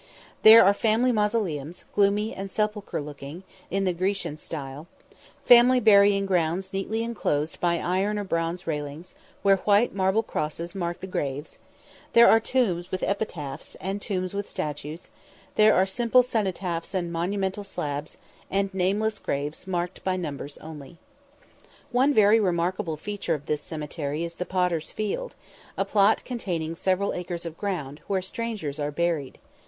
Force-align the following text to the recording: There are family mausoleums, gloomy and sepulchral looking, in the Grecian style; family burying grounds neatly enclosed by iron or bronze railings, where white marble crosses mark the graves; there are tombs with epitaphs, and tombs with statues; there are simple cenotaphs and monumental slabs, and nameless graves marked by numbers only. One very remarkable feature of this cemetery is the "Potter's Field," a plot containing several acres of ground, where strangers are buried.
There 0.41 0.65
are 0.65 0.73
family 0.73 1.11
mausoleums, 1.11 1.85
gloomy 1.93 2.33
and 2.33 2.49
sepulchral 2.49 3.03
looking, 3.03 3.43
in 3.69 3.83
the 3.83 3.93
Grecian 3.93 4.35
style; 4.35 4.87
family 5.45 5.79
burying 5.79 6.25
grounds 6.25 6.73
neatly 6.73 7.03
enclosed 7.03 7.59
by 7.59 7.77
iron 7.77 8.17
or 8.17 8.23
bronze 8.23 8.65
railings, 8.65 9.13
where 9.43 9.57
white 9.57 9.93
marble 9.93 10.23
crosses 10.23 10.73
mark 10.73 11.01
the 11.01 11.05
graves; 11.05 11.59
there 12.13 12.27
are 12.27 12.39
tombs 12.39 12.89
with 12.89 13.03
epitaphs, 13.03 13.75
and 13.75 14.01
tombs 14.01 14.33
with 14.33 14.49
statues; 14.49 15.11
there 15.53 15.75
are 15.75 15.85
simple 15.85 16.23
cenotaphs 16.23 16.95
and 16.95 17.13
monumental 17.13 17.63
slabs, 17.63 18.17
and 18.49 18.73
nameless 18.73 19.19
graves 19.19 19.67
marked 19.67 20.03
by 20.03 20.17
numbers 20.17 20.57
only. 20.57 20.97
One 21.91 22.11
very 22.11 22.39
remarkable 22.39 22.97
feature 22.97 23.35
of 23.35 23.45
this 23.45 23.61
cemetery 23.61 24.23
is 24.23 24.37
the 24.37 24.47
"Potter's 24.47 24.89
Field," 24.91 25.35
a 25.77 25.85
plot 25.85 26.25
containing 26.25 26.75
several 26.75 27.13
acres 27.13 27.45
of 27.45 27.55
ground, 27.55 28.01
where 28.07 28.23
strangers 28.23 28.79
are 28.79 28.89
buried. 28.91 29.37